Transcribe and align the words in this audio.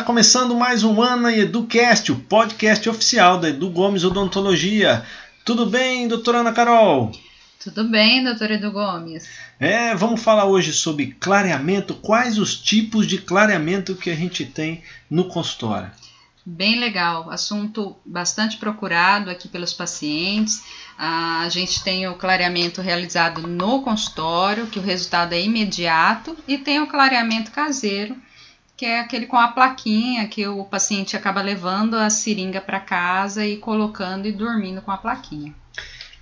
Está 0.00 0.06
começando 0.06 0.56
mais 0.56 0.82
um 0.82 1.02
Ana 1.02 1.30
e 1.30 1.40
EduCast, 1.40 2.10
o 2.10 2.16
podcast 2.16 2.88
oficial 2.88 3.38
da 3.38 3.50
Edu 3.50 3.68
Gomes 3.68 4.02
Odontologia. 4.02 5.04
Tudo 5.44 5.66
bem, 5.66 6.08
doutora 6.08 6.38
Ana 6.38 6.52
Carol? 6.52 7.12
Tudo 7.62 7.84
bem, 7.84 8.24
doutor 8.24 8.50
Edu 8.50 8.72
Gomes. 8.72 9.28
É, 9.60 9.94
vamos 9.94 10.22
falar 10.22 10.46
hoje 10.46 10.72
sobre 10.72 11.14
clareamento, 11.20 11.92
quais 11.92 12.38
os 12.38 12.58
tipos 12.58 13.06
de 13.06 13.18
clareamento 13.18 13.94
que 13.94 14.08
a 14.08 14.14
gente 14.16 14.46
tem 14.46 14.82
no 15.10 15.26
consultório. 15.26 15.90
Bem 16.46 16.80
legal, 16.80 17.30
assunto 17.30 17.94
bastante 18.02 18.56
procurado 18.56 19.28
aqui 19.28 19.48
pelos 19.48 19.74
pacientes. 19.74 20.62
A 20.96 21.46
gente 21.50 21.84
tem 21.84 22.08
o 22.08 22.14
clareamento 22.14 22.80
realizado 22.80 23.46
no 23.46 23.82
consultório, 23.82 24.66
que 24.66 24.78
o 24.78 24.82
resultado 24.82 25.34
é 25.34 25.42
imediato, 25.42 26.34
e 26.48 26.56
tem 26.56 26.80
o 26.80 26.86
clareamento 26.86 27.50
caseiro, 27.50 28.16
que 28.80 28.86
é 28.86 28.98
aquele 28.98 29.26
com 29.26 29.36
a 29.36 29.48
plaquinha 29.48 30.26
que 30.26 30.46
o 30.46 30.64
paciente 30.64 31.14
acaba 31.14 31.42
levando 31.42 31.96
a 31.96 32.08
seringa 32.08 32.62
para 32.62 32.80
casa 32.80 33.44
e 33.44 33.58
colocando 33.58 34.26
e 34.26 34.32
dormindo 34.32 34.80
com 34.80 34.90
a 34.90 34.96
plaquinha. 34.96 35.54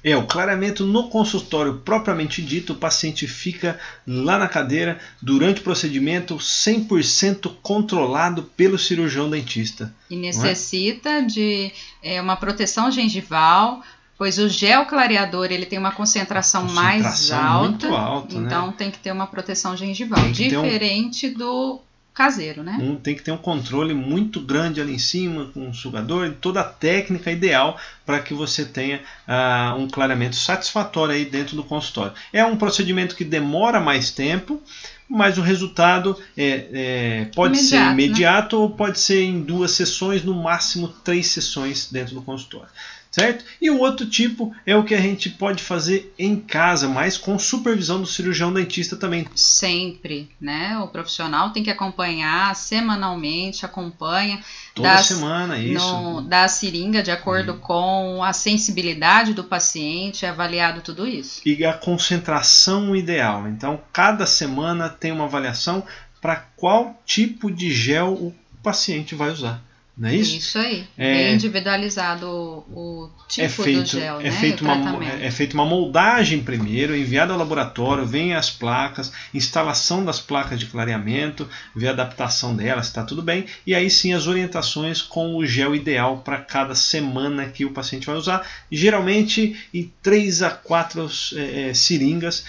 É, 0.02 0.16
o 0.16 0.26
clareamento 0.26 0.84
no 0.84 1.08
consultório 1.08 1.74
propriamente 1.84 2.42
dito, 2.42 2.72
o 2.72 2.76
paciente 2.76 3.28
fica 3.28 3.78
lá 4.04 4.36
na 4.36 4.48
cadeira 4.48 4.98
durante 5.22 5.60
o 5.60 5.62
procedimento 5.62 6.36
100% 6.36 7.54
controlado 7.62 8.42
pelo 8.42 8.76
cirurgião 8.76 9.30
dentista. 9.30 9.95
E 10.10 10.16
é? 10.16 10.18
necessita 10.18 11.10
é? 11.10 11.22
de 11.22 11.72
é, 12.02 12.20
uma 12.20 12.34
proteção 12.34 12.90
gengival, 12.90 13.84
pois 14.16 14.37
o 14.37 14.48
gel 14.48 14.84
clareador 14.87 15.52
ele 15.52 15.65
tem 15.65 15.78
uma 15.78 15.93
concentração, 15.93 16.62
concentração 16.62 16.82
mais 16.82 17.30
alta, 17.30 17.68
muito 17.68 17.95
alta, 17.95 18.34
né? 18.34 18.46
então 18.46 18.66
né? 18.66 18.74
tem 18.76 18.90
que 18.90 18.98
ter 18.98 19.12
uma 19.12 19.28
proteção 19.28 19.76
gengival, 19.76 20.28
diferente 20.32 21.28
um... 21.28 21.34
do 21.34 21.87
caseiro, 22.19 22.65
né? 22.65 22.77
Um 22.80 22.97
tem 22.97 23.15
que 23.15 23.23
ter 23.23 23.30
um 23.30 23.37
controle 23.37 23.95
muito 23.95 24.41
grande 24.41 24.80
ali 24.80 24.93
em 24.93 24.99
cima, 24.99 25.52
com 25.55 25.69
um 25.69 25.73
sugador, 25.73 26.27
e 26.27 26.33
toda 26.33 26.61
a 26.61 26.65
técnica 26.65 27.30
ideal 27.30 27.79
para 28.05 28.19
que 28.19 28.35
você 28.35 28.65
tenha 28.65 29.01
uh, 29.29 29.80
um 29.80 29.87
clareamento 29.87 30.35
satisfatório 30.35 31.15
aí 31.15 31.24
dentro 31.24 31.55
do 31.55 31.63
consultório. 31.63 32.13
É 32.33 32.45
um 32.45 32.57
procedimento 32.57 33.15
que 33.15 33.24
demora 33.24 33.79
mais 33.79 34.11
tempo, 34.11 34.61
mas 35.09 35.39
o 35.39 35.43
resultado 35.43 36.19
é, 36.37 36.66
é, 36.73 37.24
pode 37.37 37.57
imediato, 37.57 37.87
ser 37.87 37.93
imediato 37.93 38.57
né? 38.57 38.63
ou 38.63 38.71
pode 38.71 38.99
ser 38.99 39.23
em 39.23 39.41
duas 39.41 39.71
sessões, 39.71 40.24
no 40.24 40.35
máximo 40.35 40.89
três 40.89 41.29
sessões 41.29 41.89
dentro 41.89 42.16
do 42.16 42.23
consultório 42.23 42.69
certo? 43.10 43.45
E 43.60 43.70
o 43.70 43.78
outro 43.78 44.06
tipo 44.06 44.54
é 44.66 44.76
o 44.76 44.84
que 44.84 44.95
a 44.95 45.01
gente 45.01 45.30
pode 45.30 45.62
fazer 45.62 46.12
em 46.18 46.37
casa, 46.37 46.88
mas 46.88 47.16
com 47.16 47.38
supervisão 47.38 48.00
do 48.00 48.06
cirurgião 48.06 48.52
dentista 48.52 48.96
também. 48.96 49.26
Sempre, 49.34 50.30
né? 50.40 50.78
O 50.78 50.88
profissional 50.88 51.50
tem 51.50 51.62
que 51.62 51.70
acompanhar 51.70 52.54
semanalmente, 52.54 53.65
acompanha. 53.65 54.40
Toda 54.74 54.95
das, 54.95 55.06
semana, 55.06 55.59
isso. 55.59 55.87
No, 55.87 56.23
da 56.23 56.46
seringa 56.48 57.02
de 57.02 57.10
acordo 57.10 57.54
Sim. 57.54 57.59
com 57.60 58.23
a 58.23 58.32
sensibilidade 58.32 59.34
do 59.34 59.45
paciente, 59.45 60.24
é 60.24 60.28
avaliado 60.28 60.80
tudo 60.80 61.06
isso. 61.06 61.40
E 61.45 61.65
a 61.65 61.72
concentração 61.72 62.95
ideal. 62.95 63.48
Então, 63.48 63.80
cada 63.93 64.26
semana 64.26 64.88
tem 64.88 65.12
uma 65.12 65.25
avaliação 65.25 65.84
para 66.20 66.37
qual 66.37 67.00
tipo 67.06 67.50
de 67.50 67.72
gel 67.72 68.12
o 68.12 68.34
paciente 68.62 69.15
vai 69.15 69.31
usar. 69.31 69.62
Não 69.99 70.09
é 70.09 70.15
isso? 70.15 70.37
Isso 70.37 70.59
aí. 70.59 70.87
É, 70.97 71.12
Bem 71.12 71.34
individualizado 71.34 72.28
o, 72.28 73.10
tipo 73.27 73.44
é 73.44 73.49
feito, 73.49 73.81
do 73.81 73.87
gel, 73.87 74.21
é 74.21 74.25
né? 74.25 74.31
Feito 74.31 74.62
uma, 74.62 75.05
é, 75.05 75.27
é 75.27 75.31
feita 75.32 75.55
uma 75.55 75.65
moldagem 75.65 76.41
primeiro, 76.41 76.97
enviada 76.97 77.33
ao 77.33 77.39
laboratório, 77.39 78.06
vem 78.06 78.33
as 78.33 78.49
placas, 78.49 79.12
instalação 79.34 80.05
das 80.05 80.21
placas 80.21 80.61
de 80.61 80.67
clareamento, 80.67 81.49
vê 81.75 81.89
a 81.89 81.91
adaptação 81.91 82.55
delas, 82.55 82.87
está 82.87 83.03
tudo 83.03 83.22
bem, 83.22 83.47
e 83.67 83.75
aí 83.75 83.91
sim 83.91 84.12
as 84.12 84.28
orientações 84.28 85.03
com 85.03 85.34
o 85.34 85.45
gel 85.45 85.75
ideal 85.75 86.19
para 86.19 86.39
cada 86.39 86.77
semana 86.77 87.49
que 87.49 87.65
o 87.65 87.72
paciente 87.72 88.06
vai 88.06 88.15
usar. 88.15 88.47
Geralmente 88.71 89.69
em 89.75 89.93
3 90.01 90.43
a 90.43 90.51
4 90.51 91.11
é, 91.34 91.71
é, 91.71 91.75
seringas, 91.75 92.45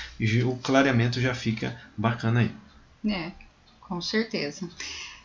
o 0.45 0.55
clareamento 0.57 1.19
já 1.19 1.33
fica 1.33 1.75
bacana 1.97 2.41
aí. 2.41 2.51
É, 3.11 3.31
com 3.81 3.99
certeza. 3.99 4.69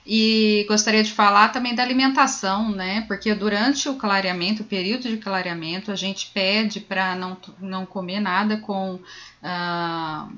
E 0.07 0.67
gostaria 0.69 1.03
de 1.03 1.13
falar 1.13 1.49
também 1.49 1.75
da 1.75 1.83
alimentação, 1.83 2.71
né? 2.71 3.05
Porque 3.09 3.35
durante 3.35 3.89
o 3.89 3.95
clareamento, 3.95 4.63
o 4.63 4.67
período 4.67 5.09
de 5.09 5.17
clareamento, 5.17 5.91
a 5.91 5.97
gente 5.97 6.31
pede 6.35 6.79
para 6.79 7.17
não, 7.17 7.39
não 7.59 7.87
comer 7.87 8.21
nada 8.21 8.59
com 8.59 9.01
ah, 9.43 10.29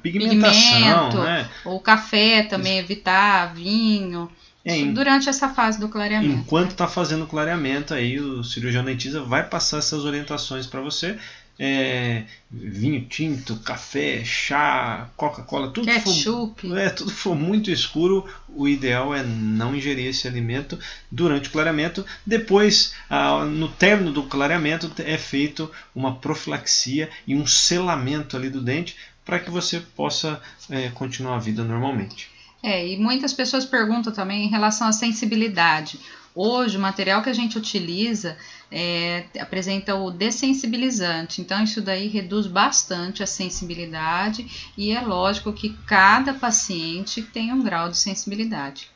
pigmento, 0.00 1.18
né? 1.18 1.48
ou 1.64 1.80
café 1.80 2.44
também, 2.44 2.78
evitar 2.78 3.52
vinho. 3.54 4.30
É, 4.64 4.84
durante 4.84 5.30
essa 5.30 5.48
fase 5.48 5.80
do 5.80 5.88
clareamento. 5.88 6.40
Enquanto 6.40 6.72
está 6.72 6.86
fazendo 6.86 7.24
o 7.24 7.26
clareamento, 7.26 7.94
aí 7.94 8.20
o 8.20 8.44
cirurgião 8.44 8.84
dentista 8.84 9.22
vai 9.22 9.42
passar 9.42 9.78
essas 9.78 10.04
orientações 10.04 10.66
para 10.66 10.80
você 10.80 11.16
é, 11.58 12.22
vinho 12.50 13.04
tinto, 13.06 13.56
café, 13.56 14.24
chá, 14.24 15.10
Coca-Cola, 15.16 15.70
tudo 15.70 15.86
Ketchup. 15.86 16.68
for, 16.68 16.78
é, 16.78 16.88
tudo 16.88 17.10
for 17.10 17.34
muito 17.34 17.70
escuro, 17.70 18.24
o 18.48 18.68
ideal 18.68 19.14
é 19.14 19.24
não 19.24 19.74
ingerir 19.74 20.06
esse 20.06 20.28
alimento 20.28 20.78
durante 21.10 21.48
o 21.48 21.52
clareamento. 21.52 22.06
Depois, 22.24 22.94
ah, 23.10 23.44
no 23.44 23.68
término 23.68 24.12
do 24.12 24.22
clareamento, 24.22 24.90
é 24.98 25.18
feito 25.18 25.70
uma 25.94 26.14
profilaxia 26.16 27.10
e 27.26 27.34
um 27.34 27.46
selamento 27.46 28.36
ali 28.36 28.48
do 28.48 28.60
dente 28.60 28.96
para 29.24 29.40
que 29.40 29.50
você 29.50 29.80
possa 29.80 30.40
é, 30.70 30.88
continuar 30.90 31.36
a 31.36 31.40
vida 31.40 31.64
normalmente. 31.64 32.30
É, 32.62 32.86
e 32.86 32.96
muitas 32.96 33.32
pessoas 33.32 33.64
perguntam 33.64 34.12
também 34.12 34.44
em 34.44 34.48
relação 34.48 34.88
à 34.88 34.92
sensibilidade. 34.92 35.98
Hoje, 36.34 36.76
o 36.76 36.80
material 36.80 37.22
que 37.22 37.28
a 37.28 37.32
gente 37.32 37.58
utiliza 37.58 38.36
é, 38.70 39.24
apresenta 39.40 39.94
o 39.94 40.10
dessensibilizante, 40.10 41.40
então 41.40 41.64
isso 41.64 41.80
daí 41.80 42.06
reduz 42.08 42.46
bastante 42.46 43.22
a 43.22 43.26
sensibilidade 43.26 44.70
e 44.76 44.92
é 44.92 45.00
lógico 45.00 45.52
que 45.52 45.76
cada 45.86 46.34
paciente 46.34 47.22
tem 47.22 47.52
um 47.52 47.62
grau 47.62 47.88
de 47.88 47.98
sensibilidade. 47.98 48.90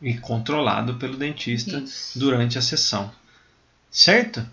E 0.00 0.14
controlado 0.18 0.94
pelo 0.94 1.16
dentista 1.16 1.78
isso. 1.78 2.18
durante 2.18 2.58
a 2.58 2.62
sessão. 2.62 3.10
Certo? 3.90 4.44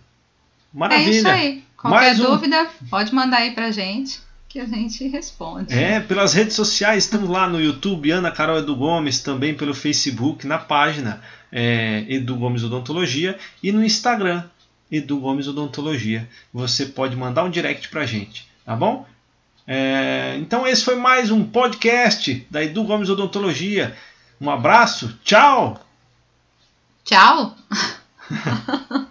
Maravilha! 0.74 1.10
É 1.10 1.18
isso 1.18 1.28
aí. 1.28 1.64
Qualquer 1.76 2.00
Mais 2.00 2.18
dúvida, 2.18 2.70
um... 2.82 2.88
pode 2.88 3.14
mandar 3.14 3.38
aí 3.38 3.52
pra 3.52 3.72
gente 3.72 4.22
que 4.50 4.60
a 4.60 4.66
gente 4.66 5.08
responde. 5.08 5.72
É, 5.72 6.00
pelas 6.00 6.34
redes 6.34 6.56
sociais, 6.56 7.04
estamos 7.04 7.30
lá 7.30 7.48
no 7.48 7.62
YouTube, 7.62 8.10
Ana 8.10 8.32
Carol 8.32 8.58
Edu 8.58 8.76
Gomes, 8.76 9.20
também 9.20 9.54
pelo 9.54 9.76
Facebook, 9.76 10.48
na 10.48 10.58
página 10.58 11.22
é, 11.52 12.04
Edu 12.10 12.36
Gomes 12.36 12.64
Odontologia 12.64 13.38
e 13.62 13.72
no 13.72 13.86
Instagram, 13.86 14.44
Edu 14.92 15.20
Gomes 15.20 15.48
Odontologia. 15.48 16.28
Você 16.52 16.88
pode 16.88 17.16
mandar 17.16 17.44
um 17.44 17.50
direct 17.50 17.90
pra 17.90 18.08
gente, 18.08 18.50
tá 18.66 18.76
bom? 18.76 19.06
É, 19.68 20.36
então 20.40 20.66
esse 20.66 20.84
foi 20.84 20.96
mais 20.96 21.30
um 21.30 21.46
podcast 21.46 22.48
da 22.50 22.64
Edu 22.64 22.84
Gomes 22.84 23.10
Odontologia. 23.10 23.96
Um 24.42 24.50
abraço, 24.50 25.16
tchau! 25.24 25.80
Tchau! 27.06 27.56